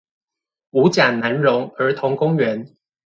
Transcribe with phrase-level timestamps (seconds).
[0.71, 2.73] 五甲南榮兒童公園